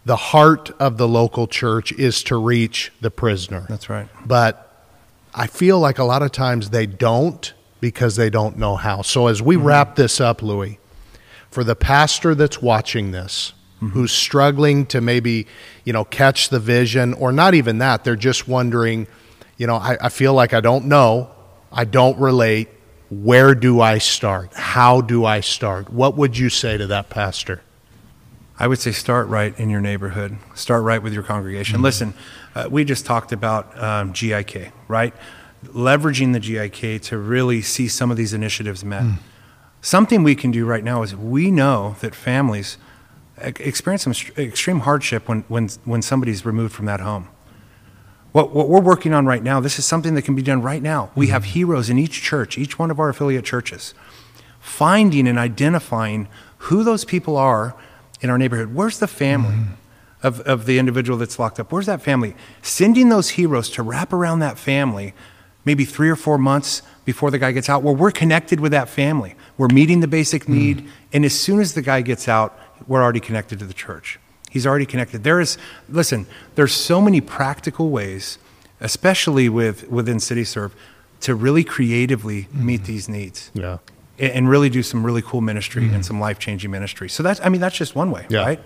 the 0.05 0.15
heart 0.15 0.71
of 0.79 0.97
the 0.97 1.07
local 1.07 1.47
church 1.47 1.91
is 1.91 2.23
to 2.23 2.37
reach 2.37 2.91
the 3.01 3.11
prisoner. 3.11 3.65
That's 3.69 3.89
right. 3.89 4.07
But 4.25 4.66
I 5.37 5.45
feel 5.45 5.79
like 5.79 5.99
a 5.99 6.03
lot 6.03 6.23
of 6.23 6.31
times 6.31 6.71
they 6.71 6.87
don't 6.87 7.53
because 7.79 8.15
they 8.15 8.31
don't 8.31 8.57
know 8.57 8.75
how. 8.75 9.03
So 9.03 9.27
as 9.27 9.39
we 9.39 9.55
mm-hmm. 9.55 9.67
wrap 9.67 9.95
this 9.95 10.19
up, 10.19 10.41
Louis, 10.41 10.79
for 11.51 11.63
the 11.63 11.75
pastor 11.75 12.33
that's 12.33 12.59
watching 12.59 13.11
this, 13.11 13.53
mm-hmm. 13.75 13.89
who's 13.89 14.11
struggling 14.11 14.87
to 14.87 14.99
maybe, 14.99 15.45
you 15.83 15.93
know, 15.93 16.03
catch 16.03 16.49
the 16.49 16.59
vision, 16.59 17.13
or 17.13 17.31
not 17.31 17.53
even 17.53 17.77
that, 17.77 18.03
they're 18.03 18.15
just 18.15 18.47
wondering, 18.47 19.05
you 19.57 19.67
know, 19.67 19.75
I, 19.75 19.97
I 20.01 20.09
feel 20.09 20.33
like 20.33 20.55
I 20.55 20.59
don't 20.59 20.85
know, 20.85 21.29
I 21.71 21.85
don't 21.85 22.17
relate. 22.17 22.69
Where 23.11 23.53
do 23.53 23.79
I 23.79 23.99
start? 23.99 24.53
How 24.55 25.01
do 25.01 25.23
I 25.23 25.41
start? 25.41 25.93
What 25.93 26.17
would 26.17 26.35
you 26.35 26.49
say 26.49 26.77
to 26.77 26.87
that 26.87 27.09
pastor? 27.09 27.61
I 28.59 28.67
would 28.67 28.79
say 28.79 28.91
start 28.91 29.27
right 29.27 29.57
in 29.59 29.69
your 29.69 29.81
neighborhood. 29.81 30.37
Start 30.55 30.83
right 30.83 31.01
with 31.01 31.13
your 31.13 31.21
congregation. 31.21 31.75
Mm-hmm. 31.75 31.83
Listen, 31.83 32.13
uh, 32.57 32.67
we 32.69 32.83
just 32.83 33.05
talked 33.05 33.31
about 33.31 33.77
um, 33.81 34.13
GIK, 34.13 34.71
right? 34.87 35.13
Leveraging 35.65 36.33
the 36.33 36.39
GIK 36.39 36.99
to 37.03 37.17
really 37.17 37.61
see 37.61 37.87
some 37.87 38.09
of 38.09 38.17
these 38.17 38.33
initiatives 38.33 38.83
met. 38.83 39.03
Something 39.81 40.23
we 40.23 40.33
can 40.33 40.49
do 40.49 40.65
right 40.65 40.83
now 40.83 41.03
is 41.03 41.15
we 41.15 41.51
know 41.51 41.97
that 42.01 42.15
families 42.15 42.77
experience 43.37 44.03
some 44.03 44.13
extreme 44.37 44.79
hardship 44.79 45.27
when, 45.29 45.41
when, 45.47 45.69
when 45.85 46.01
somebody's 46.01 46.45
removed 46.45 46.73
from 46.73 46.85
that 46.85 46.99
home. 46.99 47.29
What, 48.31 48.55
what 48.55 48.69
we're 48.69 48.81
working 48.81 49.13
on 49.13 49.27
right 49.27 49.43
now, 49.43 49.59
this 49.59 49.77
is 49.77 49.85
something 49.85 50.15
that 50.15 50.23
can 50.23 50.35
be 50.35 50.41
done 50.41 50.63
right 50.63 50.81
now. 50.81 51.11
We 51.15 51.27
have 51.27 51.43
heroes 51.45 51.91
in 51.91 51.99
each 51.99 52.23
church, 52.23 52.57
each 52.57 52.79
one 52.79 52.89
of 52.89 52.99
our 52.99 53.09
affiliate 53.09 53.45
churches, 53.45 53.93
finding 54.59 55.27
and 55.27 55.37
identifying 55.37 56.27
who 56.57 56.83
those 56.83 57.05
people 57.05 57.37
are 57.37 57.75
in 58.19 58.31
our 58.31 58.37
neighborhood. 58.39 58.73
Where's 58.73 58.97
the 58.97 59.07
family 59.07 59.57
of, 60.23 60.39
of 60.41 60.65
the 60.65 60.79
individual 60.79 61.17
that's 61.17 61.39
locked 61.39 61.59
up? 61.59 61.71
Where's 61.71 61.85
that 61.85 62.01
family? 62.01 62.35
Sending 62.61 63.09
those 63.09 63.29
heroes 63.31 63.69
to 63.71 63.83
wrap 63.83 64.13
around 64.13 64.39
that 64.39 64.57
family 64.57 65.13
maybe 65.67 65.83
three 65.83 66.09
or 66.09 66.15
four 66.15 66.37
months 66.37 66.81
before 67.03 67.29
the 67.29 67.37
guy 67.37 67.51
gets 67.51 67.69
out, 67.69 67.83
where 67.83 67.93
we're 67.93 68.09
connected 68.09 68.61
with 68.61 68.71
that 68.71 68.87
family. 68.87 69.35
We're 69.57 69.67
meeting 69.67 69.99
the 69.99 70.07
basic 70.07 70.45
hmm. 70.45 70.53
need, 70.53 70.89
and 71.11 71.25
as 71.25 71.37
soon 71.37 71.59
as 71.59 71.73
the 71.73 71.81
guy 71.81 72.01
gets 72.01 72.29
out, 72.29 72.57
we're 72.87 73.03
already 73.03 73.19
connected 73.19 73.59
to 73.59 73.65
the 73.65 73.73
church. 73.73 74.17
He's 74.49 74.65
already 74.65 74.85
connected. 74.85 75.25
There 75.25 75.41
is, 75.41 75.57
listen, 75.89 76.25
there's 76.55 76.71
so 76.71 77.01
many 77.01 77.19
practical 77.19 77.89
ways, 77.89 78.39
especially 78.79 79.49
with 79.49 79.89
within 79.89 80.17
CityServe, 80.17 80.71
to 81.19 81.35
really 81.35 81.65
creatively 81.65 82.43
hmm. 82.43 82.65
meet 82.65 82.85
these 82.85 83.09
needs 83.09 83.51
Yeah. 83.53 83.79
and 84.17 84.49
really 84.49 84.69
do 84.69 84.81
some 84.83 85.05
really 85.05 85.21
cool 85.21 85.41
ministry 85.41 85.83
and 85.83 85.95
hmm. 85.95 86.01
some 86.01 86.19
life 86.21 86.39
changing 86.39 86.71
ministry. 86.71 87.09
So 87.09 87.23
that's, 87.23 87.41
I 87.43 87.49
mean, 87.49 87.59
that's 87.59 87.75
just 87.75 87.93
one 87.93 88.09
way, 88.09 88.25
Yeah. 88.29 88.39
right? 88.39 88.61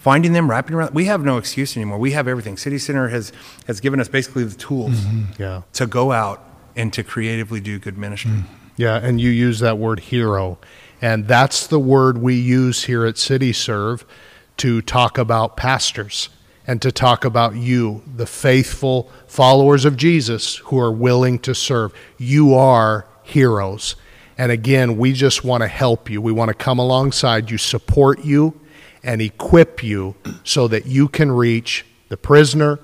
Finding 0.00 0.32
them, 0.32 0.50
wrapping 0.50 0.74
around. 0.74 0.94
We 0.94 1.04
have 1.04 1.22
no 1.22 1.36
excuse 1.36 1.76
anymore. 1.76 1.98
We 1.98 2.12
have 2.12 2.26
everything. 2.26 2.56
City 2.56 2.78
Center 2.78 3.08
has 3.08 3.32
has 3.66 3.80
given 3.80 4.00
us 4.00 4.08
basically 4.08 4.44
the 4.44 4.56
tools 4.56 4.92
mm-hmm. 4.92 5.42
Yeah. 5.42 5.62
to 5.74 5.86
go 5.86 6.10
out 6.10 6.42
and 6.74 6.90
to 6.94 7.04
creatively 7.04 7.60
do 7.60 7.78
good 7.78 7.98
ministry. 7.98 8.30
Mm-hmm. 8.30 8.54
Yeah, 8.76 8.96
and 8.96 9.20
you 9.20 9.28
use 9.28 9.60
that 9.60 9.76
word 9.76 10.00
hero. 10.00 10.58
And 11.02 11.28
that's 11.28 11.66
the 11.66 11.78
word 11.78 12.16
we 12.16 12.34
use 12.34 12.84
here 12.84 13.04
at 13.04 13.18
City 13.18 13.52
Serve 13.52 14.06
to 14.56 14.80
talk 14.80 15.18
about 15.18 15.58
pastors 15.58 16.30
and 16.66 16.80
to 16.80 16.90
talk 16.90 17.26
about 17.26 17.56
you, 17.56 18.02
the 18.16 18.26
faithful 18.26 19.10
followers 19.26 19.84
of 19.84 19.98
Jesus 19.98 20.56
who 20.56 20.78
are 20.78 20.92
willing 20.92 21.38
to 21.40 21.54
serve. 21.54 21.92
You 22.16 22.54
are 22.54 23.06
heroes. 23.22 23.96
And 24.38 24.50
again, 24.50 24.96
we 24.96 25.12
just 25.12 25.44
want 25.44 25.62
to 25.62 25.68
help 25.68 26.08
you. 26.08 26.22
We 26.22 26.32
want 26.32 26.48
to 26.48 26.54
come 26.54 26.78
alongside 26.78 27.50
you, 27.50 27.58
support 27.58 28.24
you, 28.24 28.58
and 29.02 29.20
equip 29.22 29.82
you 29.82 30.14
so 30.44 30.68
that 30.68 30.86
you 30.86 31.08
can 31.08 31.32
reach 31.32 31.86
the 32.08 32.16
prisoner, 32.16 32.78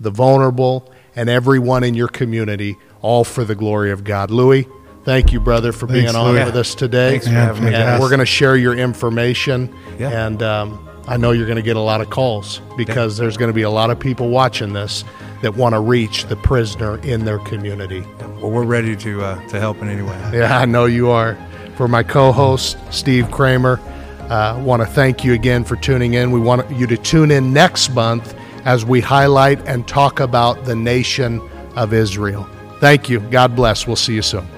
the 0.00 0.10
vulnerable, 0.10 0.92
and 1.16 1.28
everyone 1.28 1.82
in 1.84 1.94
your 1.94 2.08
community, 2.08 2.76
all 3.02 3.24
for 3.24 3.44
the 3.44 3.54
glory 3.54 3.90
of 3.90 4.04
God. 4.04 4.30
Louis, 4.30 4.68
thank 5.04 5.32
you, 5.32 5.40
brother, 5.40 5.72
for 5.72 5.86
being 5.86 6.14
on 6.14 6.32
Louis. 6.32 6.44
with 6.44 6.56
us 6.56 6.74
today. 6.74 7.10
Thanks 7.10 7.26
for 7.26 7.32
having 7.32 7.64
me, 7.64 7.74
And 7.74 8.00
we're 8.00 8.08
going 8.08 8.20
to 8.20 8.26
share 8.26 8.56
your 8.56 8.74
information. 8.76 9.74
Yeah. 9.98 10.26
And 10.26 10.42
um, 10.42 10.88
I 11.08 11.16
know 11.16 11.32
you're 11.32 11.46
going 11.46 11.56
to 11.56 11.62
get 11.62 11.76
a 11.76 11.80
lot 11.80 12.00
of 12.00 12.10
calls 12.10 12.60
because 12.76 13.16
there's 13.16 13.36
going 13.36 13.48
to 13.48 13.54
be 13.54 13.62
a 13.62 13.70
lot 13.70 13.90
of 13.90 13.98
people 13.98 14.28
watching 14.28 14.72
this 14.74 15.04
that 15.42 15.56
want 15.56 15.72
to 15.72 15.80
reach 15.80 16.24
the 16.26 16.36
prisoner 16.36 16.98
in 16.98 17.24
their 17.24 17.38
community. 17.38 18.04
Well, 18.40 18.50
we're 18.50 18.64
ready 18.64 18.94
to 18.96 19.22
uh, 19.22 19.48
to 19.48 19.58
help 19.58 19.80
in 19.82 19.88
any 19.88 20.02
way. 20.02 20.30
Yeah, 20.32 20.58
I 20.58 20.64
know 20.66 20.84
you 20.84 21.10
are. 21.10 21.36
For 21.76 21.88
my 21.88 22.02
co-host 22.02 22.76
Steve 22.90 23.30
Kramer, 23.30 23.80
uh, 24.28 24.60
want 24.62 24.82
to 24.82 24.86
thank 24.86 25.24
you 25.24 25.32
again 25.34 25.64
for 25.64 25.76
tuning 25.76 26.14
in. 26.14 26.30
We 26.30 26.40
want 26.40 26.70
you 26.70 26.86
to 26.86 26.96
tune 26.96 27.30
in 27.30 27.52
next 27.52 27.90
month 27.90 28.34
as 28.64 28.84
we 28.84 29.00
highlight 29.00 29.66
and 29.66 29.86
talk 29.86 30.20
about 30.20 30.64
the 30.64 30.74
nation 30.74 31.40
of 31.76 31.92
Israel. 31.92 32.48
Thank 32.80 33.08
you. 33.08 33.20
God 33.20 33.56
bless. 33.56 33.86
We'll 33.86 33.96
see 33.96 34.14
you 34.14 34.22
soon. 34.22 34.57